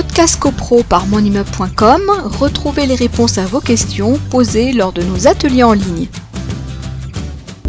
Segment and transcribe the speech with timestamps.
[0.00, 2.02] podcast copro par monimmeuble.com,
[2.38, 6.06] retrouvez les réponses à vos questions posées lors de nos ateliers en ligne.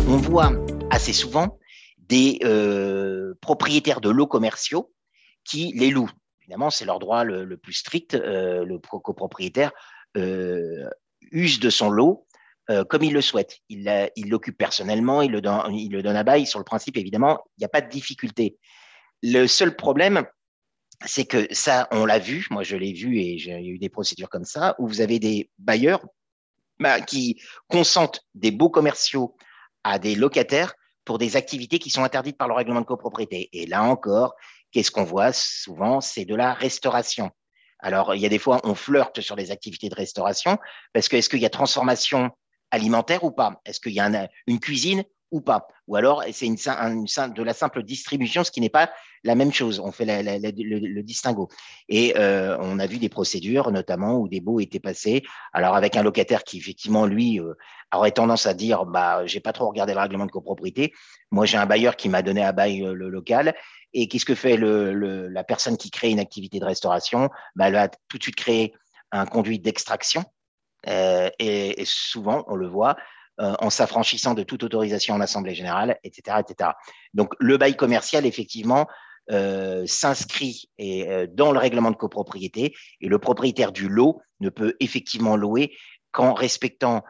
[0.08, 0.52] On voit
[0.92, 1.58] assez souvent
[1.98, 4.94] des euh, propriétaires de lots commerciaux
[5.44, 6.12] qui les louent.
[6.44, 8.14] Évidemment, c'est leur droit le, plus strict.
[8.14, 9.72] Euh, le copropriétaire
[10.16, 10.88] euh,
[11.32, 12.28] use de son lot
[12.90, 13.58] comme il le souhaite.
[13.70, 13.90] Il
[14.28, 16.46] l'occupe personnellement, il le, donne, il le donne à bail.
[16.46, 18.60] Sur le principe, évidemment, il n'y a pas de difficulté.
[19.24, 20.28] Le seul problème,
[21.06, 24.30] c'est que ça, on l'a vu, moi je l'ai vu et j'ai eu des procédures
[24.30, 26.06] comme ça, où vous avez des bailleurs
[26.80, 29.36] bah, qui consentent des beaux commerciaux
[29.84, 30.74] à des locataires
[31.06, 33.50] pour des activités qui sont interdites par le règlement de copropriété.
[33.54, 34.36] Et là encore,
[34.72, 36.02] qu'est-ce qu'on voit souvent?
[36.02, 37.32] C'est de la restauration.
[37.80, 40.58] Alors, il y a des fois, on flirte sur les activités de restauration,
[40.94, 42.30] parce que est-ce qu'il y a transformation
[42.72, 43.62] alimentaire ou pas?
[43.66, 45.68] Est-ce qu'il y a une cuisine ou pas.
[45.88, 48.92] Ou alors, c'est une, de la simple distribution, ce qui n'est pas
[49.24, 49.80] la même chose.
[49.80, 51.50] On fait le, distinguo.
[51.88, 55.24] Et euh, on a vu des procédures, notamment où des baux étaient passés.
[55.54, 57.54] Alors, avec un locataire qui, effectivement, lui, euh,
[57.94, 60.94] aurait tendance à dire bah, j'ai pas trop regardé le règlement de copropriété.
[61.32, 63.56] Moi, j'ai un bailleur qui m'a donné à bail euh, le local.
[63.94, 67.30] Et qu'est-ce que fait la personne qui crée une activité de restauration?
[67.56, 68.74] Bah, Elle va tout de suite créer
[69.12, 70.24] un conduit d'extraction.
[70.86, 72.96] et, souvent, on le voit,
[73.42, 76.72] euh, en s'affranchissant de toute autorisation en assemblée générale, etc., etc.
[77.14, 78.86] Donc le bail commercial, effectivement,
[79.32, 84.76] euh, s'inscrit euh, dans le règlement de copropriété et le propriétaire du lot ne peut
[84.82, 85.72] effectivement louer
[86.12, 87.02] qu'en respectant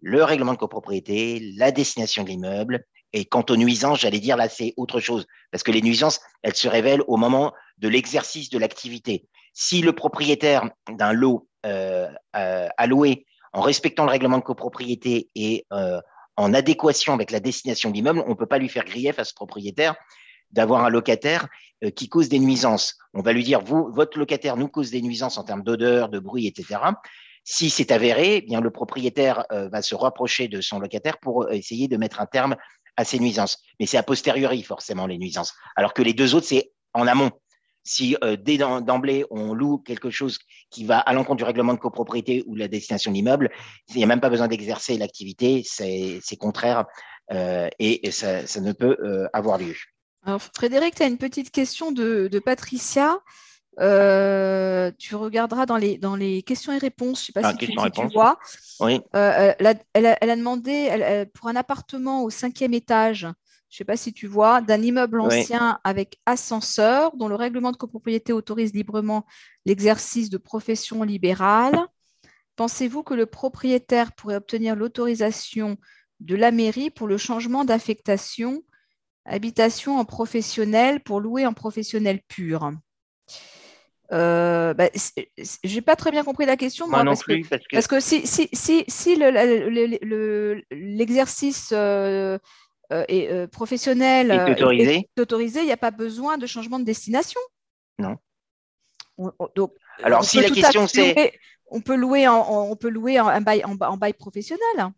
[0.00, 2.84] le règlement de copropriété, la destination de l'immeuble.
[3.12, 6.54] Et quant aux nuisances, j'allais dire là, c'est autre chose, parce que les nuisances, elles
[6.54, 9.26] se révèlent au moment de l'exercice de l'activité.
[9.52, 16.00] Si le propriétaire d'un lot a loué en respectant le règlement de copropriété et euh,
[16.36, 19.24] en adéquation avec la destination de l'immeuble, on ne peut pas lui faire grief à
[19.24, 19.94] ce propriétaire
[20.50, 21.48] d'avoir un locataire
[21.84, 22.98] euh, qui cause des nuisances.
[23.14, 26.18] On va lui dire, vous, votre locataire nous cause des nuisances en termes d'odeur, de
[26.18, 26.80] bruit, etc.
[27.44, 31.50] Si c'est avéré, eh bien le propriétaire euh, va se rapprocher de son locataire pour
[31.50, 32.56] essayer de mettre un terme
[32.96, 33.58] à ces nuisances.
[33.80, 35.54] Mais c'est a posteriori forcément les nuisances.
[35.76, 37.30] Alors que les deux autres, c'est en amont
[37.84, 40.38] si euh, dès d'emblée on loue quelque chose
[40.70, 43.50] qui va à l'encontre du règlement de copropriété ou de la destination de l'immeuble,
[43.88, 46.86] il n'y a même pas besoin d'exercer l'activité, c'est contraire
[47.32, 49.74] euh, et, ça, ne peut euh, avoir lieu.
[50.24, 53.18] Alors Frédéric, tu as une petite question de, Patricia.
[53.78, 57.90] tu regarderas dans les, dans les questions et réponses, je ne sais pas ah, si,
[57.92, 58.38] tu, vois.
[58.80, 59.00] Oui.
[59.12, 63.26] Elle a, elle, a, demandé pour un appartement au cinquième étage,
[63.72, 67.72] je ne sais pas si tu vois, d'un immeuble ancien avec ascenseur dont le règlement
[67.72, 69.24] de copropriété autorise librement
[69.64, 71.78] l'exercice de profession libérale.
[72.56, 75.78] Pensez-vous que le propriétaire pourrait obtenir l'autorisation
[76.20, 78.62] de la mairie pour le changement d'affectation?
[79.24, 82.72] Habitation en professionnel pour louer en professionnel pur
[84.12, 86.88] euh, bah, Je n'ai pas très bien compris la question.
[86.88, 89.16] Moi, non parce, plus, que, parce, que, si, si, si, si
[90.70, 92.38] l'exercice euh,
[93.08, 96.84] et euh, professionnel est euh, autorisé, autorisé il n'y a pas besoin de changement de
[96.84, 97.40] destination.
[97.98, 98.16] Non.
[99.56, 99.72] donc,
[100.02, 101.32] Alors, si la question c'est.
[101.74, 104.92] On peut louer, en, on peut louer en, bail, en, bail professionnel.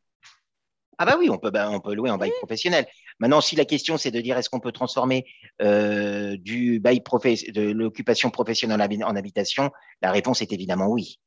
[0.98, 2.84] Ah bah oui, on peut, bah, on peut louer en bail professionnel.
[3.20, 5.24] Maintenant, si la question c'est de dire est-ce qu'on peut transformer
[5.60, 9.70] du bail de l'occupation professionnelle en habitation,
[10.02, 11.20] la réponse est évidemment oui.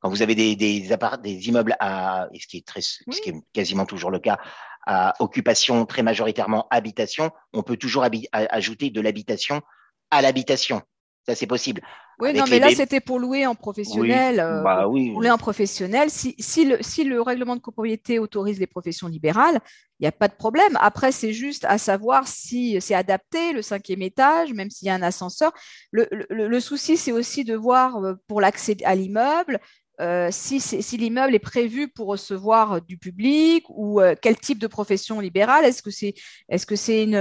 [0.00, 0.88] Quand vous avez des, des,
[1.22, 4.38] des immeubles à, ce qui est très, ce qui est quasiment toujours le cas,
[4.86, 9.62] à occupation très majoritairement habitation, on peut toujours ajouter de l'habitation
[10.10, 10.82] à l'habitation.
[11.26, 11.82] Ça, c'est possible.
[12.20, 14.36] Oui, non, mais là, c'était pour louer en professionnel.
[14.36, 16.08] Oui, bah, oui, pour louer en professionnel.
[16.08, 19.58] Si, si, le, si, le, règlement de copropriété autorise les professions libérales,
[19.98, 20.78] il n'y a pas de problème.
[20.80, 24.94] Après, c'est juste à savoir si c'est adapté, le cinquième étage, même s'il y a
[24.94, 25.52] un ascenseur.
[25.90, 29.60] Le, le, le souci, c'est aussi de voir euh, pour l'accès à l'immeuble,
[30.00, 30.58] euh, si,
[30.98, 35.64] l'immeuble est prévu pour recevoir du public ou euh, quel type de profession libérale?
[35.64, 36.14] Est-ce que c'est
[36.48, 37.16] est -ce c'est une,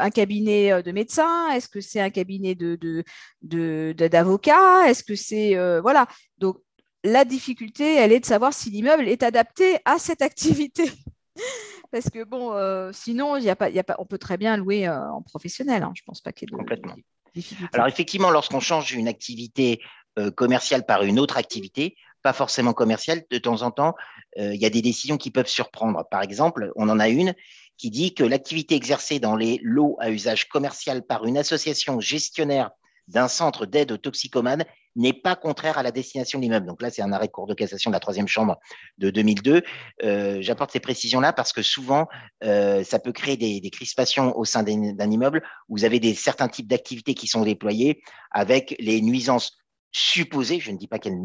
[0.00, 1.50] un cabinet euh, de médecins?
[1.50, 2.94] Est-ce que c'est un cabinet d'avocats
[3.42, 6.06] de, Est-ce que c'est voilà
[6.38, 6.56] Donc
[7.04, 10.90] la difficulté, elle est de savoir si l'immeuble est adapté à cette activité.
[11.90, 12.52] Parce que bon,
[12.92, 15.82] sinon, y a pas, y a pas, on peut très bien louer en professionnel.
[15.82, 15.92] Hein.
[15.94, 16.96] Je pense pas qu'il y ait de, Complètement.
[17.72, 19.86] Alors effectivement, lorsqu'on change une activité euh,
[20.36, 23.94] commerciale par une autre activité, pas forcément commerciale, de temps en temps,
[24.38, 26.04] euh, il y a des décisions qui peuvent surprendre.
[26.10, 27.34] Par exemple, on en a une
[27.76, 32.70] qui dit que l'activité exercée dans les lots à usage commercial par une association gestionnaire
[33.08, 34.64] d'un centre d'aide aux toxicomanes
[34.96, 36.66] n'est pas contraire à la destination de l'immeuble.
[36.66, 38.58] Donc là, c'est un arrêt de cour de cassation de la troisième chambre
[38.96, 39.62] de 2002.
[40.02, 42.06] Euh, j'apporte ces précisions-là parce que souvent,
[42.44, 46.48] euh, ça peut créer des, crispations au sein d'un immeuble où vous avez des, certains
[46.48, 48.00] types d'activités qui sont déployées
[48.30, 49.58] avec les nuisances
[49.94, 51.22] supposé, je ne dis pas qu'elles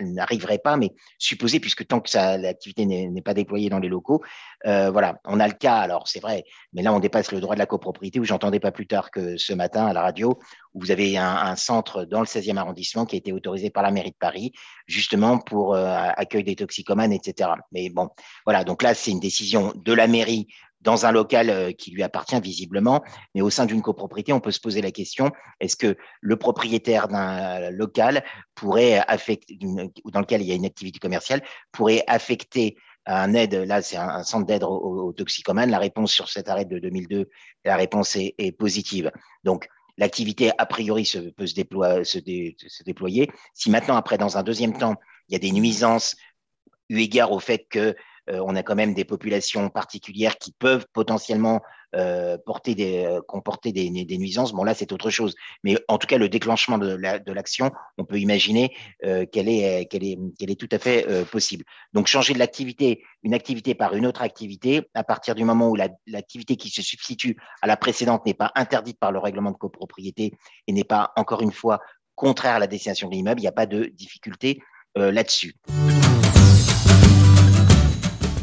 [0.00, 4.20] n'arriveraient pas, mais supposé, puisque tant que l'activité n'est pas déployée dans les locaux,
[4.66, 7.54] euh, voilà, on a le cas, alors c'est vrai, mais là on dépasse le droit
[7.54, 10.40] de la copropriété, où j'entendais pas plus tard que ce matin à la radio,
[10.74, 13.92] où vous avez un, centre dans le 16e arrondissement qui a été autorisé par la
[13.92, 14.52] mairie de Paris,
[14.88, 15.86] justement pour euh,
[16.16, 17.50] accueil des toxicomanes, etc.
[17.70, 18.08] Mais bon,
[18.44, 20.48] voilà, donc là c'est une décision de la mairie
[20.80, 23.02] dans un local euh, qui lui appartient visiblement,
[23.34, 25.30] mais au sein d'une copropriété, on peut se poser la question
[25.60, 28.24] est-ce que le propriétaire d'un local
[28.54, 31.42] pourrait affecter, dans lequel il y a une activité commerciale,
[31.72, 35.70] pourrait affecter un aide, là c'est un, centre d'aide aux, toxicomanes.
[35.70, 37.28] La réponse sur cet arrêt de 2002,
[37.64, 39.10] la réponse est, positive.
[39.42, 43.30] Donc l'activité a priori peut se, déployer, se, déployer.
[43.54, 44.94] Si maintenant, après, dans un deuxième temps,
[45.28, 46.16] il y a des nuisances
[46.90, 47.94] eu égard au fait que euh,
[48.32, 51.60] on a quand même des populations particulières qui peuvent potentiellement
[51.96, 54.52] euh, porter des, euh, comporter des, nuisances.
[54.52, 55.34] Bon, là, c'est autre chose.
[55.64, 58.72] Mais en tout cas, le déclenchement de, l'action, on peut imaginer
[59.02, 61.64] qu'elle est tout à fait possible.
[61.92, 65.76] Donc, changer de l'activité, une activité par une autre activité, à partir du moment où
[66.06, 70.32] l'activité qui se substitue à la précédente n'est pas interdite par le règlement de copropriété
[70.68, 71.80] et n'est pas, encore une fois,
[72.14, 74.62] contraire à la destination de l'immeuble, il n'y a pas de difficulté
[74.94, 75.54] là-dessus.